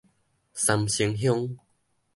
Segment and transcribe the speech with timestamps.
[0.55, 1.57] 三星鄉